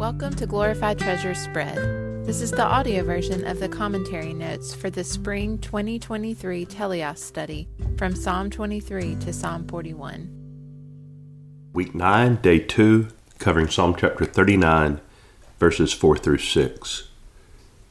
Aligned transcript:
Welcome 0.00 0.34
to 0.36 0.46
Glorified 0.46 0.98
Treasures 0.98 1.38
Spread. 1.38 1.76
This 2.24 2.40
is 2.40 2.50
the 2.50 2.64
audio 2.64 3.04
version 3.04 3.46
of 3.46 3.60
the 3.60 3.68
commentary 3.68 4.32
notes 4.32 4.74
for 4.74 4.88
the 4.88 5.04
Spring 5.04 5.58
2023 5.58 6.64
Teleios 6.64 7.18
study 7.18 7.68
from 7.98 8.16
Psalm 8.16 8.48
23 8.48 9.16
to 9.16 9.30
Psalm 9.30 9.68
41. 9.68 11.68
Week 11.74 11.94
9, 11.94 12.36
Day 12.36 12.60
2, 12.60 13.08
covering 13.38 13.68
Psalm 13.68 13.94
chapter 13.94 14.24
39, 14.24 15.02
verses 15.58 15.92
4 15.92 16.16
through 16.16 16.38
6. 16.38 17.08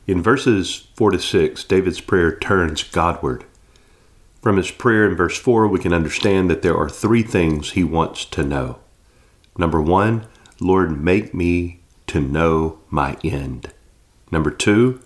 In 0.07 0.23
verses 0.23 0.87
4 0.95 1.11
to 1.11 1.19
6, 1.19 1.63
David's 1.65 2.01
prayer 2.01 2.35
turns 2.35 2.81
Godward. 2.81 3.45
From 4.41 4.57
his 4.57 4.71
prayer 4.71 5.07
in 5.07 5.15
verse 5.15 5.37
4, 5.37 5.67
we 5.67 5.77
can 5.77 5.93
understand 5.93 6.49
that 6.49 6.63
there 6.63 6.75
are 6.75 6.89
three 6.89 7.21
things 7.21 7.73
he 7.73 7.83
wants 7.83 8.25
to 8.25 8.43
know. 8.43 8.79
Number 9.59 9.79
one, 9.79 10.25
Lord, 10.59 11.03
make 11.03 11.35
me 11.35 11.75
to 12.09 12.19
know 12.19 12.79
my 12.89 13.17
end. 13.23 13.71
Number 14.31 14.51
two, 14.51 15.01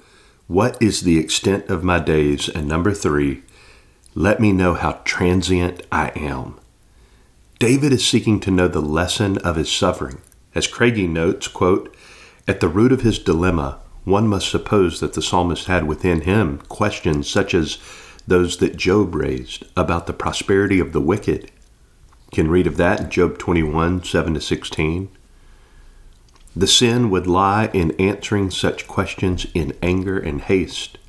what 0.47 0.81
is 0.81 1.01
the 1.01 1.17
extent 1.17 1.69
of 1.69 1.83
my 1.83 1.99
days? 1.99 2.49
And 2.49 2.67
number 2.67 2.93
three, 2.93 3.43
let 4.15 4.39
me 4.39 4.51
know 4.51 4.73
how 4.73 5.01
transient 5.03 5.81
I 5.91 6.11
am. 6.15 6.59
David 7.59 7.93
is 7.93 8.05
seeking 8.05 8.39
to 8.41 8.51
know 8.51 8.67
the 8.67 8.81
lesson 8.81 9.37
of 9.39 9.55
his 9.55 9.71
suffering. 9.71 10.21
As 10.53 10.67
Craigie 10.67 11.07
notes, 11.07 11.47
quote, 11.47 11.95
at 12.47 12.59
the 12.59 12.67
root 12.67 12.91
of 12.91 13.01
his 13.01 13.19
dilemma, 13.19 13.79
one 14.03 14.27
must 14.27 14.49
suppose 14.49 14.99
that 14.99 15.13
the 15.13 15.21
psalmist 15.21 15.67
had 15.67 15.87
within 15.87 16.21
him 16.21 16.57
questions 16.67 17.29
such 17.29 17.53
as 17.53 17.77
those 18.27 18.57
that 18.57 18.75
Job 18.75 19.15
raised 19.15 19.63
about 19.77 20.07
the 20.07 20.13
prosperity 20.13 20.79
of 20.79 20.91
the 20.91 21.01
wicked. 21.01 21.43
You 21.43 22.33
can 22.33 22.49
read 22.49 22.67
of 22.67 22.77
that 22.77 22.99
in 22.99 23.09
Job 23.09 23.37
21 23.37 24.03
7 24.03 24.33
to 24.33 24.41
16. 24.41 25.09
The 26.55 26.67
sin 26.67 27.09
would 27.09 27.25
lie 27.25 27.71
in 27.73 27.99
answering 27.99 28.51
such 28.51 28.87
questions 28.87 29.47
in 29.55 29.73
anger 29.81 30.19
and 30.19 30.39
haste, 30.39 30.99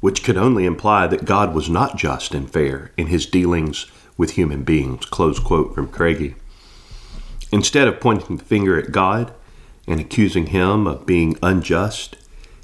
which 0.00 0.24
could 0.24 0.38
only 0.38 0.64
imply 0.64 1.06
that 1.06 1.26
God 1.26 1.54
was 1.54 1.68
not 1.68 1.98
just 1.98 2.34
and 2.34 2.50
fair 2.50 2.92
in 2.96 3.08
his 3.08 3.26
dealings 3.26 3.86
with 4.16 4.32
human 4.32 4.62
beings. 4.62 5.04
Close 5.04 5.38
quote 5.38 5.74
from 5.74 5.88
Craigie. 5.88 6.34
Instead 7.52 7.88
of 7.88 8.00
pointing 8.00 8.38
the 8.38 8.44
finger 8.44 8.78
at 8.78 8.90
God 8.90 9.34
and 9.86 10.00
accusing 10.00 10.46
him 10.46 10.86
of 10.86 11.04
being 11.04 11.36
unjust, 11.42 12.16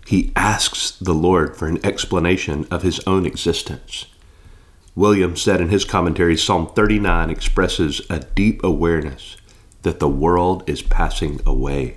he 0.07 0.33
asks 0.35 0.93
the 0.93 1.15
Lord 1.15 1.55
for 1.55 1.69
an 1.69 1.85
explanation 1.85 2.67
of 2.71 2.83
his 2.83 2.99
own 3.07 3.27
existence. 3.27 4.07
Williams 4.95 5.41
said 5.41 5.61
in 5.61 5.69
his 5.69 5.85
commentary 5.85 6.37
Psalm 6.37 6.67
39 6.67 7.31
expresses 7.31 8.01
a 8.09 8.21
deep 8.21 8.63
awareness 8.65 9.37
that 9.83 10.01
the 10.01 10.09
world 10.09 10.65
is 10.67 10.83
passing 10.83 11.41
away. 11.47 11.97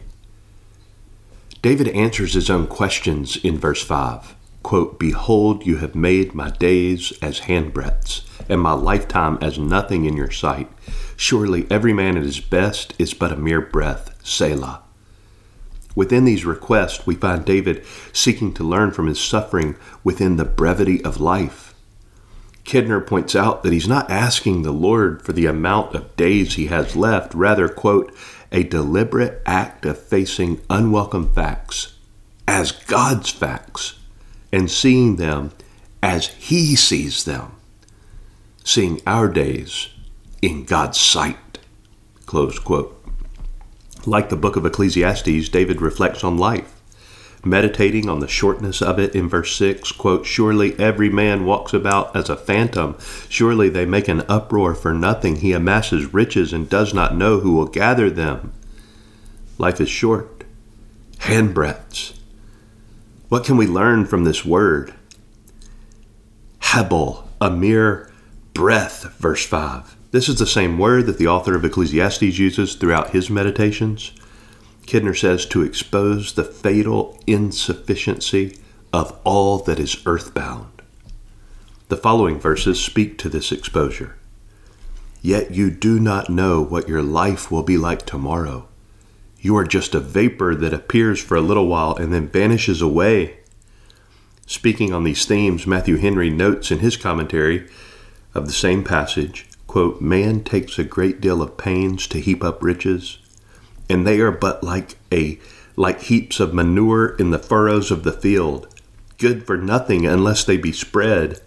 David 1.65 1.87
answers 1.87 2.33
his 2.33 2.47
own 2.47 2.67
questions 2.67 3.37
in 3.37 3.57
verse 3.57 3.83
5. 3.83 4.35
Quote, 4.61 4.99
Behold, 4.99 5.65
you 5.65 5.77
have 5.77 5.95
made 5.95 6.35
my 6.35 6.51
days 6.51 7.11
as 7.23 7.39
handbreadths, 7.39 8.21
and 8.47 8.61
my 8.61 8.73
lifetime 8.73 9.39
as 9.41 9.57
nothing 9.57 10.05
in 10.05 10.15
your 10.15 10.29
sight. 10.29 10.69
Surely 11.17 11.65
every 11.71 11.91
man 11.91 12.17
at 12.17 12.23
his 12.23 12.39
best 12.39 12.93
is 12.99 13.15
but 13.15 13.31
a 13.31 13.35
mere 13.35 13.61
breath. 13.61 14.15
Selah. 14.23 14.83
Within 15.95 16.25
these 16.25 16.45
requests, 16.45 17.07
we 17.07 17.15
find 17.15 17.43
David 17.43 17.83
seeking 18.13 18.53
to 18.53 18.63
learn 18.63 18.91
from 18.91 19.07
his 19.07 19.19
suffering 19.19 19.75
within 20.03 20.35
the 20.35 20.45
brevity 20.45 21.03
of 21.03 21.19
life. 21.19 21.73
Kidner 22.63 23.05
points 23.05 23.35
out 23.35 23.63
that 23.63 23.73
he's 23.73 23.87
not 23.87 24.11
asking 24.11 24.61
the 24.61 24.71
Lord 24.71 25.23
for 25.23 25.33
the 25.33 25.47
amount 25.47 25.95
of 25.95 26.15
days 26.15 26.53
he 26.53 26.67
has 26.67 26.95
left, 26.95 27.33
rather, 27.33 27.67
quote, 27.67 28.13
a 28.55 28.63
deliberate 28.63 29.41
act 29.45 29.85
of 29.85 30.01
facing 30.01 30.61
unwelcome 30.69 31.29
facts 31.29 31.97
as 32.47 32.71
God's 32.71 33.29
facts 33.29 33.99
and 34.49 34.71
seeing 34.71 35.17
them 35.17 35.51
as 36.01 36.27
He 36.27 36.77
sees 36.77 37.25
them, 37.25 37.51
seeing 38.63 39.01
our 39.05 39.27
days 39.27 39.89
in 40.41 40.63
God's 40.63 40.97
sight. 40.97 41.59
Close 42.25 42.57
quote. 42.57 42.93
Like 44.05 44.29
the 44.29 44.37
book 44.37 44.55
of 44.55 44.65
Ecclesiastes, 44.65 45.49
David 45.49 45.81
reflects 45.81 46.23
on 46.23 46.37
life 46.37 46.74
meditating 47.45 48.09
on 48.09 48.19
the 48.19 48.27
shortness 48.27 48.81
of 48.81 48.99
it 48.99 49.15
in 49.15 49.29
verse 49.29 49.55
6 49.55 49.91
quote 49.93 50.25
surely 50.25 50.77
every 50.79 51.09
man 51.09 51.45
walks 51.45 51.73
about 51.73 52.15
as 52.15 52.29
a 52.29 52.35
phantom. 52.35 52.97
Surely 53.29 53.69
they 53.69 53.85
make 53.85 54.07
an 54.07 54.23
uproar 54.27 54.75
for 54.75 54.93
nothing. 54.93 55.37
He 55.37 55.53
amasses 55.53 56.13
riches 56.13 56.51
and 56.53 56.69
does 56.69 56.93
not 56.93 57.15
know 57.15 57.39
who 57.39 57.53
will 57.53 57.67
gather 57.67 58.09
them. 58.09 58.53
Life 59.57 59.79
is 59.79 59.89
short. 59.89 60.43
Handbreadths. 61.19 62.17
What 63.29 63.45
can 63.45 63.57
we 63.57 63.67
learn 63.67 64.05
from 64.05 64.23
this 64.23 64.43
word? 64.43 64.93
Hebel 66.59 67.25
a 67.41 67.51
mere 67.51 68.09
breath 68.53 69.03
verse 69.17 69.45
5 69.45 69.95
this 70.11 70.29
is 70.29 70.39
the 70.39 70.47
same 70.47 70.77
word 70.79 71.05
that 71.05 71.17
the 71.17 71.27
author 71.27 71.55
of 71.55 71.65
ecclesiastes 71.65 72.39
uses 72.39 72.75
throughout 72.75 73.09
his 73.09 73.29
meditations 73.29 74.13
Kidner 74.85 75.17
says 75.17 75.45
to 75.47 75.63
expose 75.63 76.33
the 76.33 76.43
fatal 76.43 77.19
insufficiency 77.25 78.57
of 78.93 79.17
all 79.23 79.57
that 79.59 79.79
is 79.79 80.01
earthbound. 80.05 80.81
The 81.87 81.97
following 81.97 82.39
verses 82.39 82.79
speak 82.79 83.17
to 83.19 83.29
this 83.29 83.51
exposure. 83.51 84.15
Yet 85.21 85.51
you 85.51 85.71
do 85.71 85.99
not 85.99 86.29
know 86.29 86.61
what 86.61 86.87
your 86.87 87.01
life 87.01 87.51
will 87.51 87.63
be 87.63 87.77
like 87.77 88.05
tomorrow. 88.05 88.67
You 89.39 89.55
are 89.57 89.65
just 89.65 89.95
a 89.95 89.99
vapor 89.99 90.55
that 90.55 90.73
appears 90.73 91.19
for 91.19 91.35
a 91.35 91.41
little 91.41 91.67
while 91.67 91.95
and 91.95 92.13
then 92.13 92.27
vanishes 92.27 92.81
away. 92.81 93.37
Speaking 94.47 94.93
on 94.93 95.03
these 95.03 95.25
themes, 95.25 95.65
Matthew 95.65 95.97
Henry 95.97 96.29
notes 96.29 96.69
in 96.69 96.79
his 96.79 96.95
commentary 96.95 97.67
of 98.35 98.45
the 98.45 98.53
same 98.53 98.83
passage, 98.83 99.47
quote, 99.65 99.99
Man 99.99 100.43
takes 100.43 100.77
a 100.77 100.83
great 100.83 101.21
deal 101.21 101.41
of 101.41 101.57
pains 101.57 102.07
to 102.07 102.19
heap 102.19 102.43
up 102.43 102.61
riches 102.61 103.17
and 103.89 104.05
they 104.05 104.19
are 104.19 104.31
but 104.31 104.63
like 104.63 104.97
a 105.11 105.39
like 105.75 106.01
heaps 106.01 106.39
of 106.39 106.53
manure 106.53 107.15
in 107.17 107.31
the 107.31 107.39
furrows 107.39 107.91
of 107.91 108.03
the 108.03 108.13
field, 108.13 108.67
good 109.17 109.45
for 109.45 109.57
nothing 109.57 110.05
unless 110.05 110.43
they 110.43 110.57
be 110.57 110.71
spread. 110.71 111.41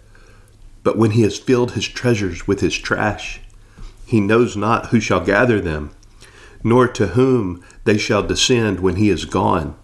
But 0.83 0.97
when 0.97 1.11
he 1.11 1.23
has 1.23 1.39
filled 1.39 1.71
his 1.71 1.87
treasures 1.87 2.47
with 2.47 2.61
his 2.61 2.77
trash, 2.77 3.41
he 4.05 4.19
knows 4.19 4.55
not 4.55 4.87
who 4.87 4.99
shall 4.99 5.23
gather 5.23 5.59
them, 5.59 5.91
nor 6.63 6.87
to 6.87 7.07
whom 7.07 7.63
they 7.83 7.97
shall 7.97 8.23
descend 8.23 8.79
when 8.79 8.95
he 8.95 9.09
is 9.09 9.25
gone. 9.25 9.75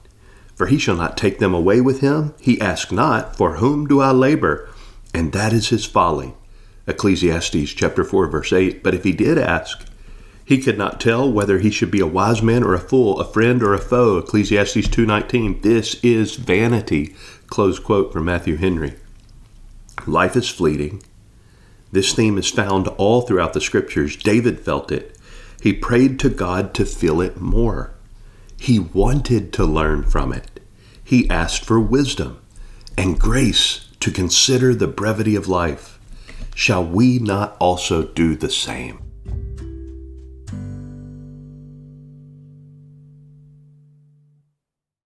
For 0.56 0.68
he 0.68 0.78
shall 0.78 0.96
not 0.96 1.18
take 1.18 1.40
them 1.40 1.54
away 1.54 1.82
with 1.82 2.00
him. 2.00 2.34
He 2.40 2.62
asks 2.62 2.92
not, 2.92 3.36
For 3.36 3.58
whom 3.58 3.88
do 3.88 4.00
I 4.00 4.12
labor? 4.12 4.70
And 5.14 5.34
that 5.34 5.54
is 5.54 5.70
his 5.70 5.86
folly. 5.86 6.34
Ecclesiastes 6.88 7.74
chapter 7.74 8.04
4, 8.04 8.28
verse 8.28 8.54
8. 8.54 8.82
But 8.82 8.94
if 8.94 9.04
he 9.04 9.12
did 9.12 9.38
ask, 9.38 9.86
he 10.46 10.60
could 10.60 10.78
not 10.78 11.02
tell 11.02 11.30
whether 11.30 11.58
he 11.58 11.72
should 11.72 11.90
be 11.90 12.00
a 12.00 12.08
wise 12.08 12.44
man 12.44 12.64
or 12.64 12.76
a 12.76 12.80
fool, 12.80 13.20
a 13.20 13.26
friend 13.26 13.64
or 13.64 13.74
a 13.74 13.80
foe. 13.80 14.20
Ecclesiastes 14.20 14.88
2:19. 14.88 15.60
This 15.62 15.96
is 16.04 16.36
vanity. 16.36 17.16
Close 17.48 17.80
quote 17.80 18.14
from 18.14 18.26
Matthew 18.26 18.56
Henry. 18.58 18.94
Life 20.06 20.36
is 20.36 20.48
fleeting. 20.48 21.02
This 21.92 22.14
theme 22.14 22.38
is 22.38 22.50
found 22.50 22.88
all 22.90 23.22
throughout 23.22 23.54
the 23.54 23.62
scriptures. 23.62 24.16
David 24.16 24.60
felt 24.60 24.92
it. 24.92 25.18
He 25.62 25.74
prayed 25.74 26.20
to 26.20 26.30
God 26.30 26.76
to 26.76 26.86
feel 26.86 27.22
it 27.22 27.42
more. 27.42 27.92
He 28.60 28.78
wanted 28.78 29.52
to 29.54 29.66
learn 29.66 30.04
from 30.04 30.32
it. 30.32 30.60
He 31.04 31.30
asked 31.30 31.66
for 31.66 31.80
wisdom 31.80 32.38
and 32.98 33.20
grace 33.20 33.88
to 34.00 34.12
consider 34.12 34.76
the 34.76 34.88
brevity 34.88 35.36
of 35.36 35.48
life. 35.48 35.98
Shall 36.54 36.86
we 36.86 37.18
not 37.18 37.58
also 37.60 38.04
do 38.04 38.36
the 38.36 38.50
same? 38.50 39.05